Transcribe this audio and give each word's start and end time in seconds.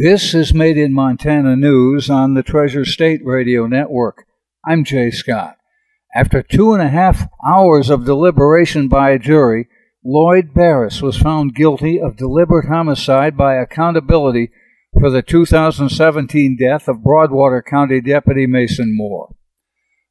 This 0.00 0.32
is 0.32 0.54
Made 0.54 0.78
in 0.78 0.92
Montana 0.92 1.56
News 1.56 2.08
on 2.08 2.34
the 2.34 2.44
Treasure 2.44 2.84
State 2.84 3.20
Radio 3.24 3.66
Network. 3.66 4.26
I'm 4.64 4.84
Jay 4.84 5.10
Scott. 5.10 5.56
After 6.14 6.40
two 6.40 6.72
and 6.72 6.80
a 6.80 6.88
half 6.88 7.26
hours 7.44 7.90
of 7.90 8.04
deliberation 8.04 8.86
by 8.86 9.10
a 9.10 9.18
jury, 9.18 9.66
Lloyd 10.04 10.54
Barrus 10.54 11.02
was 11.02 11.18
found 11.18 11.56
guilty 11.56 12.00
of 12.00 12.16
deliberate 12.16 12.68
homicide 12.68 13.36
by 13.36 13.56
accountability 13.56 14.52
for 15.00 15.10
the 15.10 15.20
2017 15.20 16.56
death 16.56 16.86
of 16.86 17.02
Broadwater 17.02 17.60
County 17.60 18.00
Deputy 18.00 18.46
Mason 18.46 18.96
Moore. 18.96 19.34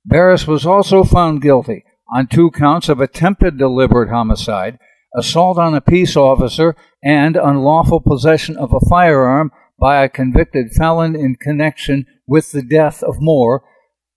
Barrus 0.06 0.46
was 0.46 0.66
also 0.66 1.06
found 1.06 1.42
guilty 1.42 1.86
on 2.14 2.28
two 2.28 2.52
counts 2.52 2.90
of 2.90 3.00
attempted 3.00 3.58
deliberate 3.58 4.10
homicide, 4.10 4.80
assault 5.16 5.58
on 5.58 5.74
a 5.74 5.80
peace 5.80 6.18
officer, 6.18 6.76
and 7.02 7.38
unlawful 7.38 8.02
possession 8.02 8.58
of 8.58 8.74
a 8.74 8.86
firearm 8.90 9.50
by 9.80 10.04
a 10.04 10.10
convicted 10.10 10.72
felon 10.72 11.16
in 11.16 11.36
connection 11.36 12.06
with 12.28 12.52
the 12.52 12.62
death 12.62 13.04
of 13.04 13.22
Moore 13.22 13.64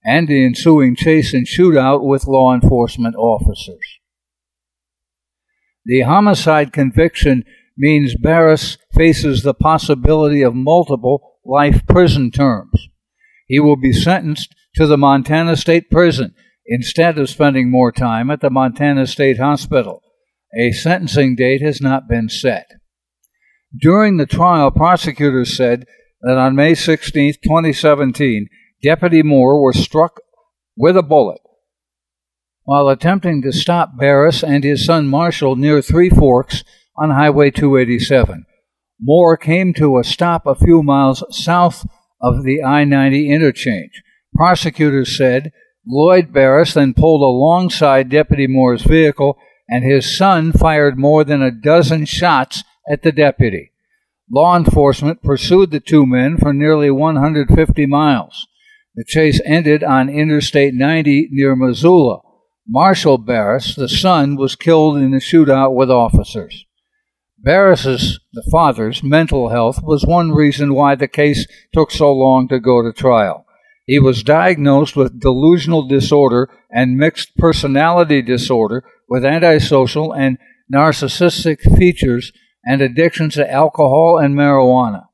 and 0.05 0.29
the 0.29 0.45
ensuing 0.45 0.97
chase 0.97 1.35
and 1.35 1.47
shootout 1.47 2.03
with 2.03 2.27
law 2.27 2.55
enforcement 2.55 3.15
officers. 3.17 3.99
The 5.85 6.03
homicide 6.03 6.73
conviction 6.73 7.45
means 7.77 8.15
Barrus 8.15 8.79
faces 8.95 9.43
the 9.43 9.55
possibility 9.55 10.43
of 10.43 10.55
multiple 10.55 11.39
life 11.45 11.87
prison 11.87 12.31
terms. 12.31 12.89
He 13.47 13.59
will 13.59 13.77
be 13.77 13.93
sentenced 13.93 14.55
to 14.77 14.87
the 14.87 14.99
Montana 14.99 15.57
State 15.57 15.91
Prison 15.91 16.35
instead 16.67 17.19
of 17.19 17.29
spending 17.29 17.71
more 17.71 17.91
time 17.91 18.31
at 18.31 18.41
the 18.41 18.51
Montana 18.51 19.07
State 19.07 19.39
Hospital. 19.39 20.03
A 20.57 20.73
sentencing 20.73 21.37
date 21.37 21.63
has 21.63 21.81
not 21.81 22.09
been 22.09 22.29
set. 22.29 22.71
During 23.79 24.17
the 24.17 24.27
trial, 24.27 24.71
prosecutors 24.71 25.57
said 25.57 25.87
that 26.23 26.37
on 26.37 26.57
May 26.57 26.75
16, 26.75 27.35
2017, 27.43 28.49
Deputy 28.83 29.23
Moore 29.23 29.63
was 29.63 29.79
struck 29.79 30.21
with 30.77 30.97
a 30.97 31.03
bullet 31.03 31.41
while 32.65 32.89
attempting 32.89 33.43
to 33.43 33.53
stop 33.53 33.99
Barrus 33.99 34.43
and 34.43 34.63
his 34.63 34.85
son 34.85 35.09
Marshall 35.09 35.57
near 35.57 35.83
Three 35.83 36.09
Forks 36.09 36.63
on 36.97 37.11
Highway 37.11 37.51
287. 37.51 38.47
Moore 39.01 39.37
came 39.37 39.73
to 39.75 39.99
a 39.99 40.05
stop 40.05 40.47
a 40.47 40.55
few 40.55 40.83
miles 40.83 41.25
south 41.31 41.87
of 42.21 42.45
the 42.45 42.63
I 42.63 42.85
90 42.85 43.33
interchange. 43.33 44.03
Prosecutors 44.35 45.17
said 45.17 45.53
Lloyd 45.87 46.33
Barrus 46.33 46.75
then 46.75 46.95
pulled 46.95 47.23
alongside 47.23 48.09
Deputy 48.09 48.47
Moore's 48.47 48.83
vehicle 48.83 49.39
and 49.69 49.85
his 49.85 50.17
son 50.17 50.53
fired 50.53 50.99
more 50.99 51.25
than 51.25 51.43
a 51.43 51.51
dozen 51.51 52.05
shots 52.05 52.63
at 52.91 53.03
the 53.03 53.13
deputy. 53.13 53.73
Law 54.31 54.57
enforcement 54.57 55.23
pursued 55.23 55.71
the 55.71 55.81
two 55.81 56.07
men 56.07 56.37
for 56.37 56.53
nearly 56.53 56.91
150 56.91 57.87
miles. 57.87 58.47
The 58.95 59.05
chase 59.05 59.41
ended 59.45 59.83
on 59.85 60.09
Interstate 60.09 60.75
90 60.75 61.29
near 61.31 61.57
Missoula. 61.57 62.21
Marshall 62.69 63.19
Barrus, 63.19 63.75
the 63.75 63.89
son, 63.89 64.37
was 64.37 64.57
killed 64.57 64.97
in 64.97 65.15
a 65.15 65.19
shootout 65.19 65.75
with 65.75 65.91
officers. 65.91 66.65
Barrus's, 67.45 68.21
the 68.33 68.47
father's, 68.51 69.03
mental 69.03 69.49
health 69.49 69.83
was 69.83 70.05
one 70.05 70.33
reason 70.33 70.75
why 70.75 70.95
the 70.95 71.09
case 71.09 71.47
took 71.73 71.91
so 71.91 72.13
long 72.13 72.47
to 72.49 72.61
go 72.61 72.83
to 72.83 72.93
trial. 72.93 73.47
He 73.87 73.99
was 73.99 74.23
diagnosed 74.23 74.95
with 74.95 75.21
delusional 75.21 75.89
disorder 75.89 76.49
and 76.71 76.97
mixed 76.97 77.37
personality 77.37 78.23
disorder 78.23 78.85
with 79.09 79.25
antisocial 79.25 80.13
and 80.13 80.39
narcissistic 80.73 81.61
features 81.77 82.33
and 82.65 82.81
addiction 82.81 83.31
to 83.31 83.51
alcohol 83.51 84.19
and 84.19 84.35
marijuana. 84.35 85.07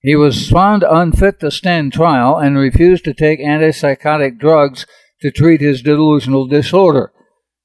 He 0.00 0.16
was 0.16 0.50
found 0.50 0.82
unfit 0.82 1.40
to 1.40 1.50
stand 1.50 1.92
trial 1.92 2.36
and 2.36 2.58
refused 2.58 3.04
to 3.04 3.14
take 3.14 3.40
antipsychotic 3.40 4.38
drugs 4.38 4.86
to 5.22 5.30
treat 5.30 5.60
his 5.60 5.80
delusional 5.80 6.46
disorder. 6.46 7.12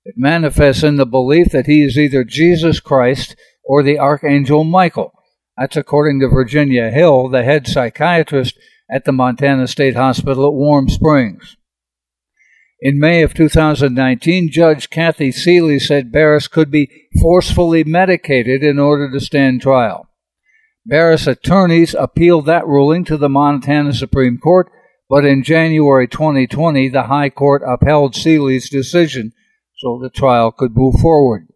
It 0.05 0.15
manifests 0.17 0.83
in 0.83 0.95
the 0.95 1.05
belief 1.05 1.49
that 1.49 1.65
he 1.65 1.83
is 1.83 1.97
either 1.97 2.23
Jesus 2.23 2.79
Christ 2.79 3.35
or 3.65 3.83
the 3.83 3.99
Archangel 3.99 4.63
Michael. 4.63 5.11
That's 5.57 5.75
according 5.75 6.21
to 6.21 6.29
Virginia 6.29 6.89
Hill, 6.89 7.27
the 7.27 7.43
head 7.43 7.67
psychiatrist 7.67 8.57
at 8.89 9.03
the 9.03 9.11
Montana 9.11 9.67
State 9.67 9.95
Hospital 9.95 10.47
at 10.47 10.53
Warm 10.53 10.87
Springs. 10.87 11.57
In 12.81 12.97
May 12.97 13.23
of 13.23 13.33
2019, 13.33 14.49
Judge 14.51 14.89
Kathy 14.89 15.33
Seeley 15.33 15.79
said 15.79 16.13
Barrus 16.13 16.49
could 16.49 16.71
be 16.71 16.89
forcefully 17.21 17.83
medicated 17.83 18.63
in 18.63 18.79
order 18.79 19.11
to 19.11 19.19
stand 19.19 19.61
trial. 19.61 20.07
Barrus 20.89 21.27
attorneys 21.27 21.93
appealed 21.93 22.45
that 22.45 22.65
ruling 22.65 23.03
to 23.05 23.17
the 23.17 23.27
Montana 23.27 23.93
Supreme 23.93 24.37
Court, 24.37 24.71
but 25.09 25.25
in 25.25 25.43
January 25.43 26.07
2020, 26.07 26.87
the 26.87 27.03
High 27.03 27.29
Court 27.29 27.63
upheld 27.67 28.15
Seeley's 28.15 28.69
decision 28.69 29.33
so 29.77 29.99
the 30.01 30.09
trial 30.09 30.51
could 30.51 30.75
move 30.75 30.95
forward. 31.01 31.47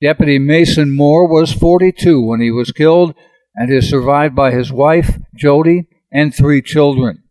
Deputy 0.00 0.38
Mason 0.38 0.94
Moore 0.94 1.26
was 1.26 1.52
42 1.52 2.22
when 2.24 2.40
he 2.40 2.52
was 2.52 2.70
killed 2.70 3.14
and 3.56 3.72
is 3.72 3.90
survived 3.90 4.36
by 4.36 4.52
his 4.52 4.72
wife, 4.72 5.18
Jody, 5.34 5.88
and 6.12 6.32
three 6.32 6.62
children. 6.62 7.24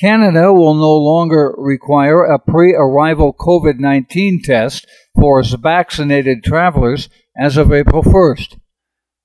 Canada 0.00 0.52
will 0.52 0.74
no 0.74 0.94
longer 0.94 1.54
require 1.56 2.24
a 2.24 2.38
pre 2.38 2.74
arrival 2.74 3.32
COVID 3.32 3.78
19 3.78 4.42
test 4.42 4.86
for 5.18 5.42
vaccinated 5.42 6.44
travelers 6.44 7.08
as 7.38 7.56
of 7.56 7.72
April 7.72 8.02
1st. 8.02 8.58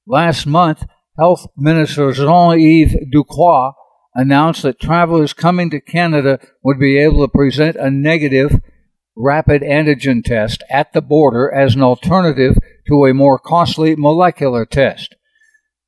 Last 0.07 0.45
month, 0.45 0.85
Health 1.17 1.47
Minister 1.57 2.13
Jean 2.13 2.57
Yves 2.57 2.95
Duclos 3.13 3.73
announced 4.15 4.61
that 4.63 4.79
travelers 4.79 5.33
coming 5.33 5.69
to 5.71 5.81
Canada 5.81 6.39
would 6.63 6.79
be 6.79 6.97
able 6.97 7.25
to 7.25 7.31
present 7.31 7.75
a 7.75 7.91
negative 7.91 8.59
rapid 9.15 9.61
antigen 9.61 10.23
test 10.23 10.63
at 10.69 10.93
the 10.93 11.01
border 11.01 11.53
as 11.53 11.75
an 11.75 11.83
alternative 11.83 12.57
to 12.87 13.05
a 13.05 13.13
more 13.13 13.37
costly 13.37 13.95
molecular 13.97 14.65
test. 14.65 15.15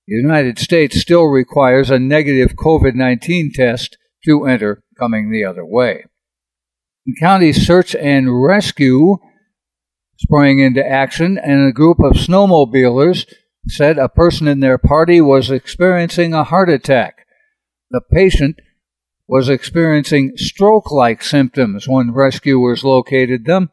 The 0.08 0.16
United 0.16 0.60
States 0.60 1.00
still 1.00 1.28
requires 1.28 1.90
a 1.90 2.00
negative 2.00 2.56
COVID 2.58 2.96
19 2.96 3.54
test 3.54 3.98
to 4.26 4.46
enter 4.46 4.84
coming 4.98 5.32
the 5.32 5.44
other 5.44 5.66
way. 5.66 6.06
The 7.06 7.16
County 7.20 7.52
search 7.52 7.96
and 7.96 8.44
rescue 8.44 9.18
sprang 10.18 10.60
into 10.60 10.86
action, 10.86 11.38
and 11.38 11.68
a 11.68 11.74
group 11.74 12.00
of 12.00 12.14
snowmobilers 12.14 13.26
said 13.68 13.98
a 13.98 14.10
person 14.10 14.48
in 14.48 14.60
their 14.60 14.78
party 14.78 15.20
was 15.20 15.52
experiencing 15.52 16.34
a 16.34 16.44
heart 16.44 16.70
attack. 16.70 17.26
The 17.92 18.02
patient 18.02 18.58
was 19.28 19.50
experiencing 19.50 20.34
stroke 20.36 20.92
like 20.92 21.24
symptoms 21.24 21.88
when 21.88 22.14
rescuers 22.14 22.84
located 22.84 23.46
them. 23.46 23.70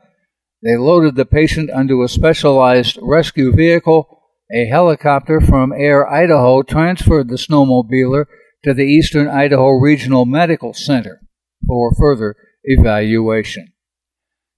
They 0.63 0.77
loaded 0.77 1.17
the 1.17 1.25
patient 1.25 1.71
onto 1.71 2.03
a 2.03 2.09
specialized 2.09 2.99
rescue 3.01 3.55
vehicle. 3.55 4.19
A 4.53 4.67
helicopter 4.67 5.41
from 5.41 5.73
Air 5.73 6.09
Idaho 6.09 6.63
transferred 6.63 7.29
the 7.29 7.37
snowmobiler 7.37 8.27
to 8.65 8.75
the 8.75 8.85
Eastern 8.85 9.29
Idaho 9.29 9.71
Regional 9.71 10.27
Medical 10.27 10.75
Center 10.75 11.21
for 11.67 11.95
further 11.99 12.37
evaluation. 12.65 13.73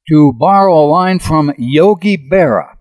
To 0.09 0.33
borrow 0.33 0.85
a 0.85 0.91
line 0.91 1.21
from 1.21 1.55
Yogi 1.57 2.17
Berra, 2.17 2.77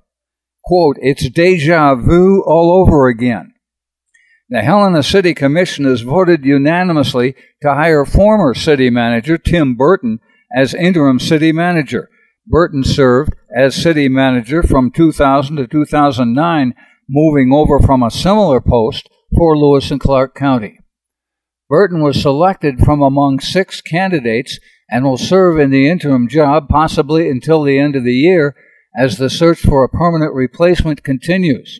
quote, 0.64 0.98
it's 1.02 1.30
deja 1.30 1.96
vu 1.96 2.44
all 2.46 2.82
over 2.82 3.08
again. 3.08 3.54
The 4.50 4.62
Helena 4.62 5.02
City 5.02 5.34
Commission 5.34 5.86
has 5.86 6.02
voted 6.02 6.44
unanimously 6.44 7.36
to 7.62 7.74
hire 7.74 8.06
former 8.06 8.54
city 8.54 8.90
manager 8.90 9.38
Tim 9.38 9.76
Burton 9.76 10.20
as 10.54 10.74
interim 10.74 11.20
city 11.20 11.54
manager. 11.54 12.10
Burton 12.46 12.84
served 12.84 13.34
as 13.56 13.76
city 13.76 14.10
manager 14.10 14.62
from 14.62 14.92
2000 14.92 15.56
to 15.56 15.68
2009, 15.68 16.74
moving 17.08 17.54
over 17.54 17.80
from 17.80 18.04
a 18.04 18.12
similar 18.12 18.60
post 18.60 19.08
for 19.38 19.58
Lewis 19.58 19.90
and 19.90 20.02
Clark 20.02 20.36
County. 20.36 20.81
Burton 21.72 22.02
was 22.02 22.22
selected 22.22 22.82
from 22.82 23.02
among 23.02 23.40
six 23.40 23.80
candidates 23.80 24.60
and 24.90 25.06
will 25.06 25.18
serve 25.18 25.58
in 25.58 25.70
the 25.70 25.88
interim 25.88 26.28
job 26.28 26.68
possibly 26.68 27.30
until 27.30 27.64
the 27.64 27.80
end 27.80 27.96
of 27.96 28.04
the 28.04 28.14
year 28.14 28.58
as 28.94 29.18
the 29.18 29.30
search 29.30 29.62
for 29.62 29.86
a 29.86 29.90
permanent 29.90 30.34
replacement 30.34 31.02
continues. 31.02 31.80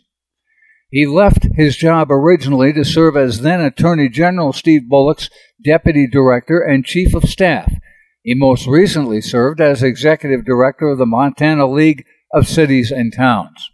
He 0.90 1.04
left 1.04 1.46
his 1.56 1.76
job 1.76 2.10
originally 2.10 2.72
to 2.72 2.86
serve 2.86 3.18
as 3.18 3.42
then 3.42 3.60
Attorney 3.60 4.08
General 4.08 4.54
Steve 4.54 4.88
Bullock's 4.88 5.28
Deputy 5.62 6.06
Director 6.10 6.62
and 6.62 6.86
Chief 6.86 7.12
of 7.14 7.24
Staff. 7.24 7.74
He 8.22 8.34
most 8.34 8.66
recently 8.66 9.20
served 9.20 9.60
as 9.60 9.82
Executive 9.82 10.46
Director 10.46 10.88
of 10.88 10.96
the 10.96 11.04
Montana 11.04 11.66
League 11.66 12.06
of 12.32 12.48
Cities 12.48 12.90
and 12.90 13.12
Towns. 13.14 13.70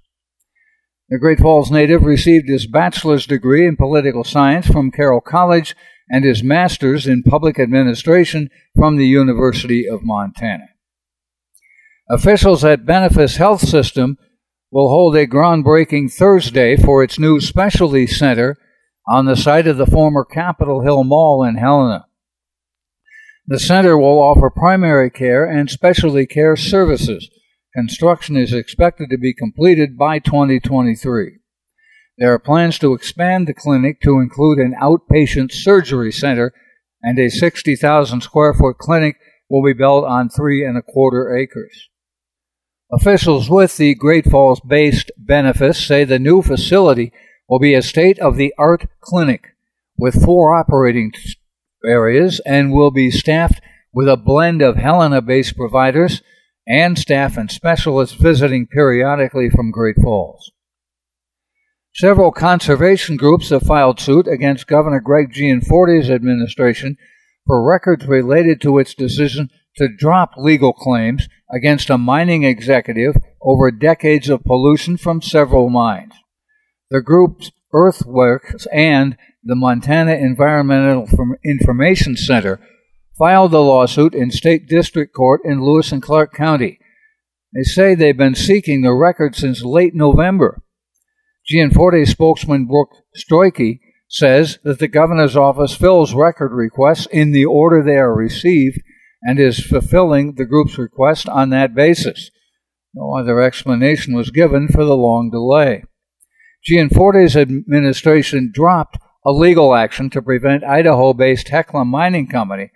The 1.11 1.19
Great 1.21 1.39
Falls 1.39 1.71
native 1.71 2.03
received 2.03 2.49
his 2.49 2.67
bachelor's 2.67 3.25
degree 3.25 3.69
in 3.69 3.77
political 3.77 4.25
science 4.25 4.67
from 4.67 4.91
Carroll 4.91 5.21
College 5.21 5.77
and 6.11 6.25
his 6.25 6.43
master's 6.43 7.07
in 7.07 7.23
public 7.23 7.59
administration 7.59 8.51
from 8.75 8.97
the 8.97 9.07
University 9.07 9.87
of 9.89 10.03
Montana. 10.03 10.69
Officials 12.11 12.65
at 12.65 12.87
Benefis 12.87 13.37
Health 13.37 13.61
System 13.61 14.17
will 14.71 14.89
hold 14.89 15.17
a 15.17 15.27
groundbreaking 15.27 16.13
Thursday 16.13 16.77
for 16.77 17.03
its 17.03 17.19
new 17.19 17.41
specialty 17.41 18.07
center 18.07 18.57
on 19.07 19.25
the 19.25 19.37
site 19.37 19.67
of 19.67 19.77
the 19.77 19.87
former 19.87 20.25
Capitol 20.25 20.83
Hill 20.83 21.05
Mall 21.05 21.43
in 21.43 21.57
Helena. 21.57 22.07
The 23.47 23.59
center 23.59 23.97
will 23.97 24.21
offer 24.21 24.51
primary 24.51 25.11
care 25.11 25.47
and 25.47 25.71
specialty 25.71 26.27
care 26.27 26.57
services. 26.57 27.31
Construction 27.75 28.37
is 28.37 28.53
expected 28.53 29.09
to 29.11 29.17
be 29.17 29.33
completed 29.33 29.97
by 29.97 30.19
2023. 30.19 31.38
There 32.19 32.33
are 32.33 32.41
plans 32.41 32.81
to 32.81 32.95
expand 32.95 33.47
the 33.47 33.55
clinic 33.55 34.01
to 34.01 34.19
include 34.19 34.59
an 34.59 34.75
outpatient 34.81 35.53
surgery 35.53 36.11
center, 36.11 36.53
and 37.01 37.17
a 37.17 37.31
60,000 37.31 38.21
square 38.23 38.53
foot 38.53 38.79
clinic 38.79 39.17
will 39.49 39.65
be 39.65 39.73
built 39.73 40.05
on 40.05 40.29
three 40.29 40.67
and 40.67 40.77
a 40.77 40.83
quarter 40.83 41.37
acres. 41.37 41.89
Officials 42.91 43.49
with 43.49 43.77
the 43.77 43.95
Great 43.95 44.25
Falls 44.25 44.61
based 44.61 45.13
Benefis 45.23 45.77
say 45.77 46.03
the 46.05 46.19
new 46.19 46.43
facility 46.43 47.13
will 47.49 47.61
be 47.61 47.75
a 47.75 47.83
state 47.83 48.19
of 48.19 48.37
the 48.37 48.53
art 48.59 48.87
clinic 49.01 49.55
with 49.97 50.25
four 50.25 50.55
operating 50.59 51.13
areas 51.85 52.41
and 52.45 52.73
will 52.73 52.91
be 52.91 53.11
staffed 53.11 53.61
with 53.93 54.09
a 54.09 54.17
blend 54.17 54.61
of 54.61 54.77
Helena 54.77 55.23
based 55.23 55.57
providers 55.57 56.23
and 56.67 56.99
staff 56.99 57.37
and 57.37 57.51
specialists 57.51 58.17
visiting 58.17 58.67
periodically 58.67 59.49
from 59.49 59.71
Great 59.71 59.97
Falls. 60.03 60.51
Several 61.99 62.31
conservation 62.31 63.17
groups 63.17 63.51
have 63.51 63.65
filed 63.65 63.99
suit 63.99 64.29
against 64.29 64.69
Governor 64.69 65.01
Greg 65.01 65.33
Gianforte's 65.33 66.09
administration 66.09 66.97
for 67.45 67.69
records 67.69 68.07
related 68.07 68.61
to 68.61 68.79
its 68.79 68.95
decision 68.95 69.51
to 69.79 69.89
drop 69.99 70.35
legal 70.37 70.73
claims 70.73 71.29
against 71.53 71.91
a 71.91 71.99
mining 71.99 72.45
executive 72.45 73.17
over 73.43 73.73
decades 73.73 74.29
of 74.29 74.45
pollution 74.45 74.97
from 74.97 75.21
several 75.21 75.71
mines. 75.71 76.13
The 76.89 77.03
groups 77.03 77.51
Earthworks 77.75 78.69
and 78.73 79.17
the 79.43 79.57
Montana 79.57 80.13
Environmental 80.13 81.09
Information 81.45 82.17
Center 82.17 82.61
filed 83.19 83.51
the 83.51 83.61
lawsuit 83.61 84.15
in 84.15 84.31
state 84.31 84.69
district 84.69 85.13
court 85.13 85.41
in 85.45 85.65
Lewis 85.65 85.91
and 85.91 86.01
Clark 86.01 86.33
County. 86.33 86.79
They 87.53 87.65
say 87.65 87.97
they've 87.97 88.17
been 88.17 88.37
seeking 88.37 88.83
the 88.83 88.95
record 88.95 89.35
since 89.35 89.65
late 89.65 89.97
November. 89.97 90.63
Gianforte 91.49 92.05
spokesman 92.05 92.67
Brooke 92.67 92.93
Stroyke 93.17 93.81
says 94.07 94.59
that 94.65 94.81
the 94.81 94.89
governor's 94.89 95.37
office 95.37 95.75
fills 95.75 96.15
record 96.15 96.53
requests 96.53 97.07
in 97.07 97.33
the 97.33 97.47
order 97.47 97.83
they 97.83 97.97
are 97.97 98.15
received 98.15 98.81
and 99.23 99.41
is 99.41 99.59
fulfilling 99.59 100.35
the 100.35 100.45
group's 100.45 100.77
request 100.77 101.27
on 101.27 101.49
that 101.51 101.75
basis. 101.75 102.31
No 102.93 103.17
other 103.17 103.41
explanation 103.41 104.15
was 104.15 104.31
given 104.31 104.69
for 104.69 104.85
the 104.85 104.97
long 104.97 105.31
delay. 105.31 105.85
Gianforte's 106.65 107.35
administration 107.35 108.51
dropped 108.53 108.99
a 109.25 109.33
legal 109.33 109.75
action 109.75 110.11
to 110.11 110.23
prevent 110.23 110.65
Idaho 110.65 111.15
based 111.15 111.49
Hecla 111.49 111.85
Mining 111.85 112.27
Company 112.27 112.71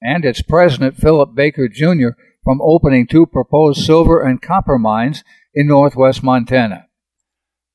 and 0.00 0.24
its 0.24 0.40
president, 0.40 0.96
Phillips 0.96 1.32
Baker 1.34 1.68
Jr., 1.68 2.16
from 2.42 2.60
opening 2.62 3.06
two 3.06 3.26
proposed 3.26 3.84
silver 3.84 4.22
and 4.22 4.40
copper 4.40 4.78
mines 4.78 5.24
in 5.54 5.66
northwest 5.66 6.22
Montana. 6.22 6.86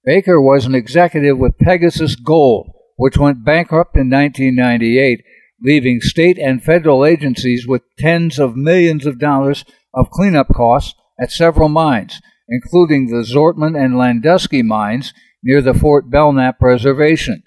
Baker 0.05 0.39
was 0.39 0.65
an 0.65 0.75
executive 0.75 1.37
with 1.37 1.57
Pegasus 1.57 2.15
Gold, 2.15 2.71
which 2.95 3.17
went 3.17 3.43
bankrupt 3.43 3.95
in 3.95 4.09
1998, 4.09 5.23
leaving 5.61 5.99
state 5.99 6.37
and 6.39 6.63
federal 6.63 7.05
agencies 7.05 7.67
with 7.67 7.81
tens 7.97 8.39
of 8.39 8.55
millions 8.55 9.05
of 9.05 9.19
dollars 9.19 9.65
of 9.93 10.09
cleanup 10.09 10.47
costs 10.53 10.95
at 11.19 11.31
several 11.31 11.69
mines, 11.69 12.21
including 12.47 13.07
the 13.07 13.23
Zortman 13.23 13.77
and 13.77 13.95
Landusky 13.95 14.63
mines 14.63 15.13
near 15.43 15.61
the 15.61 15.73
Fort 15.73 16.09
Belknap 16.09 16.61
Reservation. 16.61 17.43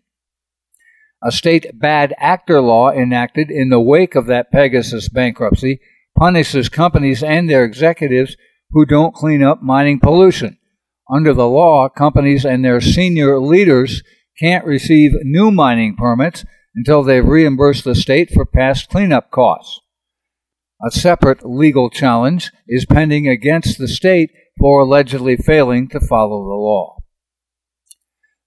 A 1.24 1.32
state 1.32 1.78
bad 1.78 2.14
actor 2.18 2.60
law 2.60 2.90
enacted 2.90 3.50
in 3.50 3.70
the 3.70 3.80
wake 3.80 4.14
of 4.14 4.26
that 4.26 4.50
Pegasus 4.52 5.08
bankruptcy 5.08 5.80
punishes 6.18 6.68
companies 6.68 7.22
and 7.22 7.48
their 7.48 7.64
executives 7.64 8.36
who 8.70 8.84
don't 8.84 9.14
clean 9.14 9.42
up 9.42 9.62
mining 9.62 10.00
pollution. 10.00 10.58
Under 11.10 11.34
the 11.34 11.48
law, 11.48 11.88
companies 11.88 12.44
and 12.44 12.64
their 12.64 12.80
senior 12.80 13.38
leaders 13.38 14.02
can't 14.38 14.64
receive 14.64 15.12
new 15.22 15.50
mining 15.50 15.96
permits 15.96 16.44
until 16.74 17.02
they've 17.02 17.24
reimbursed 17.24 17.84
the 17.84 17.94
state 17.94 18.30
for 18.30 18.46
past 18.46 18.88
cleanup 18.88 19.30
costs. 19.30 19.80
A 20.84 20.90
separate 20.90 21.48
legal 21.48 21.90
challenge 21.90 22.50
is 22.66 22.86
pending 22.86 23.28
against 23.28 23.78
the 23.78 23.88
state 23.88 24.30
for 24.58 24.80
allegedly 24.80 25.36
failing 25.36 25.88
to 25.88 26.00
follow 26.00 26.42
the 26.42 26.54
law. 26.54 26.96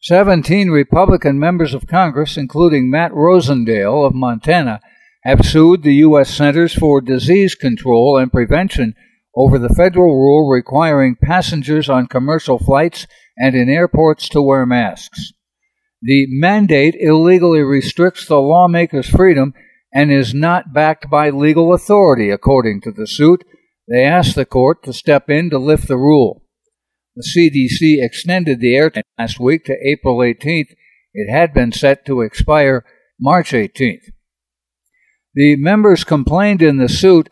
17 0.02 0.70
Republican 0.70 1.40
members 1.40 1.74
of 1.74 1.88
Congress, 1.88 2.38
including 2.38 2.90
Matt 2.90 3.12
Rosendale 3.12 4.06
of 4.06 4.14
Montana, 4.14 4.80
have 5.24 5.46
sued 5.46 5.82
the 5.82 5.96
U.S. 5.96 6.30
Centers 6.30 6.74
for 6.74 7.02
Disease 7.02 7.56
Control 7.56 8.18
and 8.18 8.32
Prevention 8.32 8.94
over 9.36 9.60
the 9.60 9.70
federal 9.70 10.16
rule 10.16 10.50
requiring 10.50 11.16
passengers 11.22 11.90
on 11.90 12.08
commercial 12.08 12.58
flights 12.58 13.08
and 13.38 13.56
in 13.56 13.70
airports 13.70 14.30
to 14.30 14.42
wear 14.42 14.66
masks. 14.66 15.34
The 16.02 16.26
mandate 16.30 16.96
illegally 17.00 17.62
restricts 17.62 18.28
the 18.28 18.40
lawmaker's 18.40 19.10
freedom 19.10 19.54
and 19.94 20.12
is 20.12 20.34
not 20.34 20.74
backed 20.74 21.10
by 21.10 21.30
legal 21.30 21.74
authority, 21.74 22.30
according 22.30 22.82
to 22.82 22.92
the 22.92 23.08
suit. 23.08 23.44
They 23.90 24.04
asked 24.04 24.36
the 24.36 24.46
court 24.46 24.84
to 24.84 24.94
step 24.94 25.30
in 25.30 25.50
to 25.50 25.58
lift 25.58 25.88
the 25.88 25.98
rule. 25.98 26.44
The 27.16 27.24
CDC 27.24 28.04
extended 28.04 28.60
the 28.60 28.74
airtime 28.74 29.04
last 29.18 29.40
week 29.40 29.64
to 29.66 29.78
April 29.82 30.18
18th. 30.18 30.76
It 31.14 31.32
had 31.32 31.54
been 31.54 31.72
set 31.72 32.06
to 32.06 32.22
expire 32.22 32.84
March 33.20 33.52
18th. 33.52 34.12
The 35.34 35.56
members 35.56 36.04
complained 36.04 36.62
in 36.62 36.78
the 36.78 36.90
suit 36.90 37.30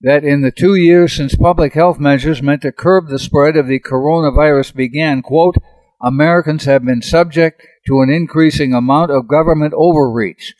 that 0.00 0.24
in 0.24 0.40
the 0.40 0.50
two 0.50 0.74
years 0.74 1.14
since 1.14 1.36
public 1.36 1.74
health 1.74 2.00
measures 2.00 2.42
meant 2.42 2.62
to 2.62 2.72
curb 2.72 3.08
the 3.08 3.18
spread 3.18 3.54
of 3.56 3.66
the 3.66 3.80
coronavirus 3.80 4.74
began, 4.74 5.20
quote, 5.20 5.56
Americans 6.02 6.64
have 6.64 6.82
been 6.84 7.02
subject 7.02 7.62
to 7.86 8.00
an 8.00 8.08
increasing 8.08 8.72
amount 8.72 9.10
of 9.10 9.28
government 9.28 9.74
overreach. 9.76 10.54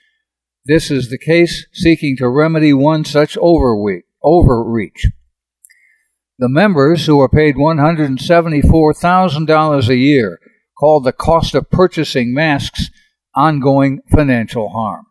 This 0.66 0.90
is 0.90 1.08
the 1.08 1.16
case 1.18 1.66
seeking 1.72 2.18
to 2.18 2.28
remedy 2.28 2.74
one 2.74 3.06
such 3.06 3.38
overreach. 3.38 5.06
The 6.38 6.48
members, 6.48 7.06
who 7.06 7.20
are 7.20 7.28
paid 7.28 7.56
$174,000 7.56 9.88
a 9.88 9.96
year, 9.96 10.38
called 10.78 11.04
the 11.04 11.12
cost 11.12 11.54
of 11.54 11.70
purchasing 11.70 12.34
masks 12.34 12.90
ongoing 13.34 14.02
financial 14.10 14.68
harm. 14.70 15.06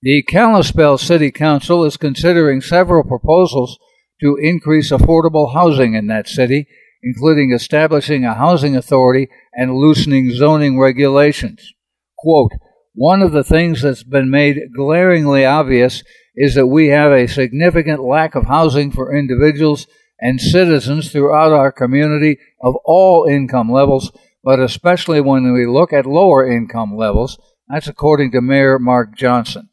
The 0.00 0.22
Kalispell 0.22 0.96
City 0.96 1.32
Council 1.32 1.84
is 1.84 1.96
considering 1.96 2.60
several 2.60 3.02
proposals 3.02 3.78
to 4.20 4.36
increase 4.36 4.92
affordable 4.92 5.54
housing 5.54 5.94
in 5.94 6.06
that 6.06 6.28
city, 6.28 6.68
including 7.02 7.52
establishing 7.52 8.24
a 8.24 8.34
housing 8.34 8.76
authority 8.76 9.26
and 9.52 9.74
loosening 9.74 10.30
zoning 10.30 10.78
regulations. 10.78 11.72
Quote, 12.16 12.52
one 12.94 13.22
of 13.22 13.32
the 13.32 13.42
things 13.42 13.82
that's 13.82 14.04
been 14.04 14.30
made 14.30 14.72
glaringly 14.72 15.44
obvious 15.44 16.04
is 16.36 16.54
that 16.54 16.68
we 16.68 16.88
have 16.88 17.10
a 17.10 17.26
significant 17.26 18.00
lack 18.00 18.36
of 18.36 18.46
housing 18.46 18.92
for 18.92 19.16
individuals 19.16 19.88
and 20.20 20.40
citizens 20.40 21.10
throughout 21.10 21.50
our 21.50 21.72
community 21.72 22.38
of 22.62 22.76
all 22.84 23.26
income 23.28 23.68
levels, 23.68 24.12
but 24.44 24.60
especially 24.60 25.20
when 25.20 25.52
we 25.52 25.66
look 25.66 25.92
at 25.92 26.06
lower 26.06 26.48
income 26.48 26.96
levels. 26.96 27.36
That's 27.68 27.88
according 27.88 28.30
to 28.30 28.40
Mayor 28.40 28.78
Mark 28.78 29.16
Johnson. 29.16 29.70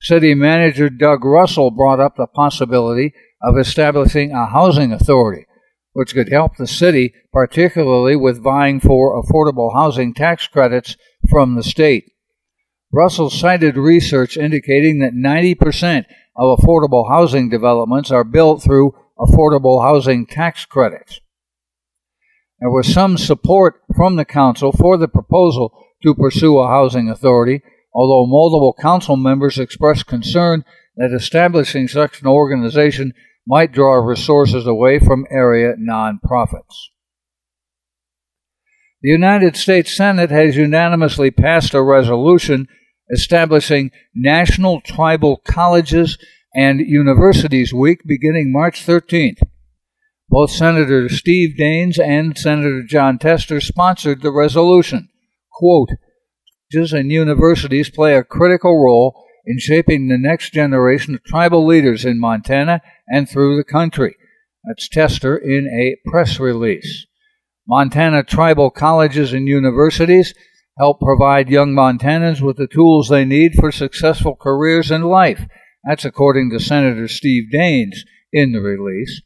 City 0.00 0.34
Manager 0.34 0.88
Doug 0.88 1.24
Russell 1.24 1.70
brought 1.70 2.00
up 2.00 2.16
the 2.16 2.26
possibility 2.26 3.12
of 3.42 3.58
establishing 3.58 4.32
a 4.32 4.46
housing 4.46 4.92
authority, 4.92 5.46
which 5.92 6.14
could 6.14 6.30
help 6.30 6.56
the 6.56 6.66
city, 6.66 7.12
particularly 7.32 8.16
with 8.16 8.42
vying 8.42 8.80
for 8.80 9.20
affordable 9.20 9.74
housing 9.74 10.14
tax 10.14 10.46
credits 10.46 10.96
from 11.28 11.54
the 11.54 11.62
state. 11.62 12.12
Russell 12.92 13.28
cited 13.28 13.76
research 13.76 14.36
indicating 14.36 15.00
that 15.00 15.12
90% 15.12 16.06
of 16.36 16.58
affordable 16.58 17.10
housing 17.10 17.50
developments 17.50 18.10
are 18.10 18.24
built 18.24 18.62
through 18.62 18.94
affordable 19.18 19.82
housing 19.82 20.26
tax 20.26 20.64
credits. 20.64 21.20
There 22.60 22.70
was 22.70 22.92
some 22.92 23.18
support 23.18 23.82
from 23.94 24.16
the 24.16 24.24
council 24.24 24.72
for 24.72 24.96
the 24.96 25.08
proposal 25.08 25.72
to 26.02 26.14
pursue 26.14 26.58
a 26.58 26.68
housing 26.68 27.08
authority, 27.08 27.62
although 27.98 28.30
multiple 28.30 28.76
council 28.80 29.16
members 29.16 29.58
expressed 29.58 30.06
concern 30.06 30.64
that 30.96 31.12
establishing 31.12 31.88
such 31.88 32.20
an 32.20 32.28
organization 32.28 33.12
might 33.44 33.72
draw 33.72 33.94
resources 33.94 34.68
away 34.68 35.00
from 35.00 35.26
area 35.32 35.74
nonprofits. 35.74 36.92
The 39.02 39.10
United 39.10 39.56
States 39.56 39.96
Senate 39.96 40.30
has 40.30 40.56
unanimously 40.56 41.32
passed 41.32 41.74
a 41.74 41.82
resolution 41.82 42.68
establishing 43.10 43.90
National 44.14 44.80
Tribal 44.80 45.38
Colleges 45.38 46.18
and 46.54 46.78
Universities 46.78 47.74
Week 47.74 47.98
beginning 48.06 48.52
March 48.52 48.86
13th. 48.86 49.40
Both 50.28 50.52
Senator 50.52 51.08
Steve 51.08 51.56
Daines 51.58 51.98
and 51.98 52.38
Senator 52.38 52.84
Jon 52.86 53.18
Tester 53.18 53.60
sponsored 53.60 54.22
the 54.22 54.30
resolution. 54.30 55.08
Quote, 55.50 55.90
and 56.74 57.10
universities 57.10 57.88
play 57.88 58.14
a 58.14 58.22
critical 58.22 58.82
role 58.82 59.24
in 59.46 59.58
shaping 59.58 60.08
the 60.08 60.18
next 60.18 60.52
generation 60.52 61.14
of 61.14 61.24
tribal 61.24 61.66
leaders 61.66 62.04
in 62.04 62.20
Montana 62.20 62.82
and 63.08 63.28
through 63.28 63.56
the 63.56 63.64
country. 63.64 64.16
That's 64.64 64.88
Tester 64.88 65.36
in 65.36 65.66
a 65.66 65.96
press 66.10 66.38
release. 66.38 67.06
Montana 67.66 68.22
tribal 68.22 68.70
colleges 68.70 69.32
and 69.32 69.48
universities 69.48 70.34
help 70.76 71.00
provide 71.00 71.48
young 71.48 71.72
Montanans 71.72 72.42
with 72.42 72.58
the 72.58 72.66
tools 72.66 73.08
they 73.08 73.24
need 73.24 73.54
for 73.54 73.72
successful 73.72 74.36
careers 74.36 74.90
in 74.90 75.02
life. 75.02 75.46
That's 75.84 76.04
according 76.04 76.50
to 76.50 76.60
Senator 76.60 77.08
Steve 77.08 77.44
Daines 77.52 78.00
in 78.30 78.52
the 78.52 78.60
release. 78.60 79.22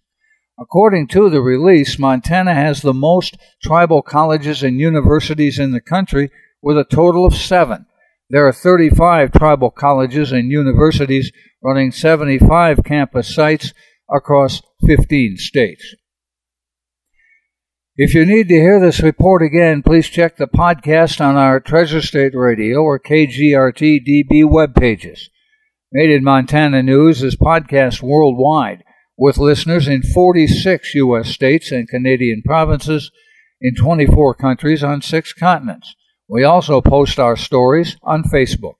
According 0.60 1.08
to 1.08 1.28
the 1.28 1.42
release, 1.42 1.98
Montana 1.98 2.54
has 2.54 2.82
the 2.82 2.94
most 2.94 3.36
tribal 3.62 4.00
colleges 4.00 4.62
and 4.62 4.78
universities 4.78 5.58
in 5.58 5.72
the 5.72 5.80
country 5.80 6.30
with 6.62 6.78
a 6.78 6.84
total 6.84 7.26
of 7.26 7.34
seven. 7.34 7.86
There 8.30 8.46
are 8.46 8.52
35 8.52 9.32
tribal 9.32 9.70
colleges 9.70 10.32
and 10.32 10.50
universities 10.50 11.32
running 11.62 11.92
75 11.92 12.82
campus 12.84 13.34
sites 13.34 13.74
across 14.10 14.62
15 14.86 15.36
states. 15.36 15.94
If 17.94 18.14
you 18.14 18.24
need 18.24 18.48
to 18.48 18.54
hear 18.54 18.80
this 18.80 19.00
report 19.00 19.42
again, 19.42 19.82
please 19.82 20.08
check 20.08 20.38
the 20.38 20.46
podcast 20.46 21.20
on 21.20 21.36
our 21.36 21.60
Treasure 21.60 22.00
State 22.00 22.34
Radio 22.34 22.78
or 22.78 22.98
KGRT 22.98 24.00
DB 24.06 24.48
web 24.48 24.74
pages. 24.74 25.28
Made 25.92 26.08
in 26.08 26.24
Montana 26.24 26.82
News 26.82 27.22
is 27.22 27.36
podcast 27.36 28.00
worldwide 28.00 28.82
with 29.18 29.36
listeners 29.36 29.88
in 29.88 30.02
46 30.02 30.94
U.S. 30.94 31.28
states 31.28 31.70
and 31.70 31.86
Canadian 31.86 32.42
provinces 32.46 33.10
in 33.60 33.74
24 33.74 34.36
countries 34.36 34.82
on 34.82 35.02
six 35.02 35.34
continents. 35.34 35.94
We 36.28 36.44
also 36.44 36.80
post 36.80 37.18
our 37.18 37.36
stories 37.36 37.96
on 38.02 38.22
Facebook. 38.22 38.76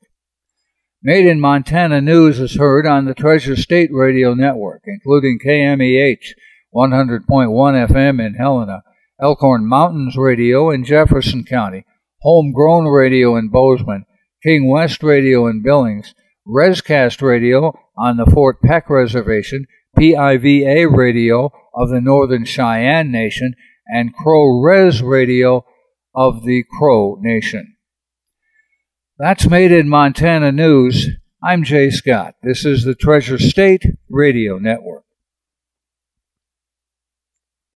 Made 1.02 1.26
in 1.26 1.40
Montana 1.40 2.00
News 2.00 2.38
is 2.38 2.54
heard 2.54 2.86
on 2.86 3.04
the 3.04 3.14
Treasure 3.14 3.56
State 3.56 3.90
Radio 3.92 4.34
Network, 4.34 4.82
including 4.86 5.40
KMEH 5.44 6.34
100.1 6.74 7.26
FM 7.26 8.24
in 8.24 8.34
Helena, 8.34 8.82
Elkhorn 9.20 9.66
Mountains 9.66 10.16
Radio 10.16 10.70
in 10.70 10.84
Jefferson 10.84 11.44
County, 11.44 11.84
Homegrown 12.20 12.86
Radio 12.86 13.36
in 13.36 13.48
Bozeman, 13.48 14.04
King 14.44 14.68
West 14.68 15.02
Radio 15.02 15.48
in 15.48 15.62
Billings, 15.62 16.14
Rescast 16.46 17.20
Radio 17.20 17.76
on 17.96 18.16
the 18.16 18.26
Fort 18.26 18.62
Peck 18.62 18.88
Reservation, 18.88 19.66
PIVA 19.98 20.88
Radio 20.88 21.52
of 21.74 21.90
the 21.90 22.00
Northern 22.00 22.44
Cheyenne 22.44 23.10
Nation, 23.10 23.54
and 23.86 24.14
Crow 24.14 24.60
Res 24.60 25.02
Radio 25.02 25.64
of 26.14 26.44
the 26.44 26.64
Crow 26.78 27.18
Nation. 27.20 27.76
That's 29.18 29.48
Made 29.48 29.72
in 29.72 29.88
Montana 29.88 30.52
News. 30.52 31.08
I'm 31.42 31.64
Jay 31.64 31.90
Scott. 31.90 32.34
This 32.42 32.64
is 32.64 32.84
the 32.84 32.94
Treasure 32.94 33.38
State 33.38 33.86
Radio 34.10 34.58
Network. 34.58 35.04